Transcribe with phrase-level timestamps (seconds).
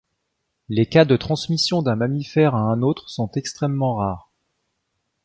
[0.67, 4.31] Les cas de transmission d'un mammifère à un autre sont extrêmement rares.